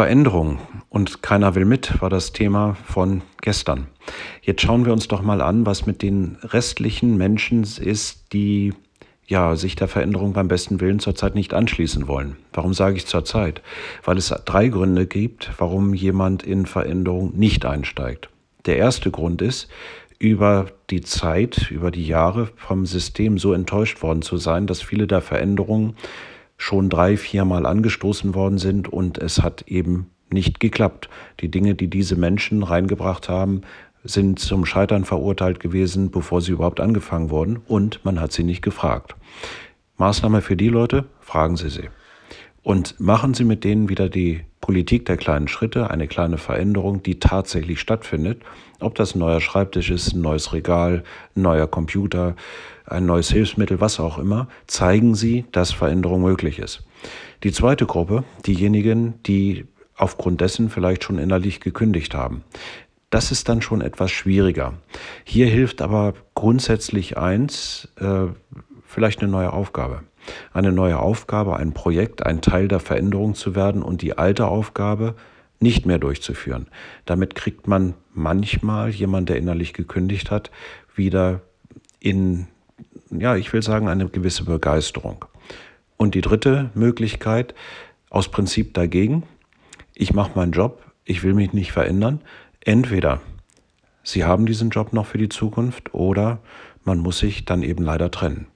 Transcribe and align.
Veränderung 0.00 0.60
und 0.88 1.22
keiner 1.22 1.54
will 1.54 1.66
mit 1.66 2.00
war 2.00 2.08
das 2.08 2.32
Thema 2.32 2.74
von 2.86 3.20
gestern. 3.42 3.88
Jetzt 4.40 4.62
schauen 4.62 4.86
wir 4.86 4.94
uns 4.94 5.08
doch 5.08 5.20
mal 5.20 5.42
an, 5.42 5.66
was 5.66 5.84
mit 5.84 6.00
den 6.00 6.38
restlichen 6.42 7.18
Menschen 7.18 7.64
ist, 7.64 8.32
die 8.32 8.72
ja, 9.26 9.56
sich 9.56 9.76
der 9.76 9.88
Veränderung 9.88 10.32
beim 10.32 10.48
besten 10.48 10.80
Willen 10.80 11.00
zurzeit 11.00 11.34
nicht 11.34 11.52
anschließen 11.52 12.08
wollen. 12.08 12.36
Warum 12.54 12.72
sage 12.72 12.96
ich 12.96 13.04
zurzeit? 13.04 13.60
Weil 14.02 14.16
es 14.16 14.34
drei 14.46 14.68
Gründe 14.68 15.06
gibt, 15.06 15.50
warum 15.58 15.92
jemand 15.92 16.44
in 16.44 16.64
Veränderung 16.64 17.36
nicht 17.36 17.66
einsteigt. 17.66 18.30
Der 18.64 18.78
erste 18.78 19.10
Grund 19.10 19.42
ist, 19.42 19.68
über 20.18 20.68
die 20.88 21.02
Zeit, 21.02 21.70
über 21.70 21.90
die 21.90 22.06
Jahre 22.06 22.48
vom 22.56 22.86
System 22.86 23.36
so 23.36 23.52
enttäuscht 23.52 24.02
worden 24.02 24.22
zu 24.22 24.38
sein, 24.38 24.66
dass 24.66 24.80
viele 24.80 25.06
der 25.06 25.20
Veränderungen 25.20 25.94
schon 26.60 26.90
drei, 26.90 27.16
viermal 27.16 27.64
angestoßen 27.64 28.34
worden 28.34 28.58
sind 28.58 28.86
und 28.86 29.16
es 29.16 29.42
hat 29.42 29.62
eben 29.66 30.10
nicht 30.30 30.60
geklappt. 30.60 31.08
Die 31.40 31.50
Dinge, 31.50 31.74
die 31.74 31.88
diese 31.88 32.16
Menschen 32.16 32.62
reingebracht 32.62 33.30
haben, 33.30 33.62
sind 34.04 34.38
zum 34.38 34.66
Scheitern 34.66 35.06
verurteilt 35.06 35.58
gewesen, 35.58 36.10
bevor 36.10 36.42
sie 36.42 36.52
überhaupt 36.52 36.78
angefangen 36.78 37.30
wurden 37.30 37.60
und 37.66 38.04
man 38.04 38.20
hat 38.20 38.32
sie 38.32 38.44
nicht 38.44 38.60
gefragt. 38.60 39.16
Maßnahme 39.96 40.42
für 40.42 40.56
die 40.56 40.68
Leute, 40.68 41.06
fragen 41.20 41.56
Sie 41.56 41.70
sie. 41.70 41.88
Und 42.62 43.00
machen 43.00 43.32
Sie 43.32 43.44
mit 43.44 43.64
denen 43.64 43.88
wieder 43.88 44.10
die 44.10 44.42
Politik 44.70 45.04
der 45.04 45.16
kleinen 45.16 45.48
Schritte, 45.48 45.90
eine 45.90 46.06
kleine 46.06 46.38
Veränderung, 46.38 47.02
die 47.02 47.18
tatsächlich 47.18 47.80
stattfindet. 47.80 48.40
Ob 48.78 48.94
das 48.94 49.16
ein 49.16 49.18
neuer 49.18 49.40
Schreibtisch 49.40 49.90
ist, 49.90 50.12
ein 50.12 50.20
neues 50.20 50.52
Regal, 50.52 51.02
ein 51.34 51.42
neuer 51.42 51.66
Computer, 51.66 52.36
ein 52.86 53.04
neues 53.04 53.32
Hilfsmittel, 53.32 53.80
was 53.80 53.98
auch 53.98 54.16
immer, 54.16 54.46
zeigen 54.68 55.16
Sie, 55.16 55.44
dass 55.50 55.72
Veränderung 55.72 56.22
möglich 56.22 56.60
ist. 56.60 56.84
Die 57.42 57.50
zweite 57.50 57.84
Gruppe, 57.84 58.22
diejenigen, 58.46 59.14
die 59.26 59.66
aufgrund 59.96 60.40
dessen 60.40 60.70
vielleicht 60.70 61.02
schon 61.02 61.18
innerlich 61.18 61.58
gekündigt 61.58 62.14
haben. 62.14 62.44
Das 63.10 63.32
ist 63.32 63.48
dann 63.48 63.62
schon 63.62 63.80
etwas 63.80 64.12
schwieriger. 64.12 64.74
Hier 65.24 65.48
hilft 65.48 65.82
aber 65.82 66.14
grundsätzlich 66.36 67.18
eins, 67.18 67.88
äh, 67.96 68.26
vielleicht 68.86 69.20
eine 69.20 69.32
neue 69.32 69.52
Aufgabe. 69.52 70.04
Eine 70.52 70.72
neue 70.72 70.98
Aufgabe, 70.98 71.56
ein 71.56 71.72
Projekt, 71.72 72.24
ein 72.26 72.40
Teil 72.40 72.68
der 72.68 72.80
Veränderung 72.80 73.34
zu 73.34 73.54
werden 73.54 73.82
und 73.82 74.02
die 74.02 74.18
alte 74.18 74.46
Aufgabe 74.46 75.14
nicht 75.60 75.86
mehr 75.86 75.98
durchzuführen. 75.98 76.68
Damit 77.04 77.34
kriegt 77.34 77.66
man 77.66 77.94
manchmal 78.14 78.90
jemand, 78.90 79.28
der 79.28 79.36
innerlich 79.36 79.72
gekündigt 79.72 80.30
hat, 80.30 80.50
wieder 80.94 81.42
in 81.98 82.46
ja, 83.10 83.36
ich 83.36 83.52
will 83.52 83.62
sagen, 83.62 83.88
eine 83.88 84.08
gewisse 84.08 84.44
Begeisterung. 84.44 85.24
Und 85.96 86.14
die 86.14 86.20
dritte 86.20 86.70
Möglichkeit, 86.74 87.54
aus 88.08 88.28
Prinzip 88.28 88.74
dagegen, 88.74 89.24
ich 89.94 90.14
mache 90.14 90.32
meinen 90.34 90.52
Job, 90.52 90.82
ich 91.04 91.22
will 91.22 91.34
mich 91.34 91.52
nicht 91.52 91.72
verändern. 91.72 92.20
Entweder 92.64 93.20
Sie 94.02 94.24
haben 94.24 94.46
diesen 94.46 94.70
Job 94.70 94.92
noch 94.92 95.06
für 95.06 95.18
die 95.18 95.28
Zukunft 95.28 95.92
oder 95.94 96.38
man 96.84 96.98
muss 96.98 97.18
sich 97.18 97.44
dann 97.44 97.62
eben 97.62 97.84
leider 97.84 98.10
trennen. 98.10 98.46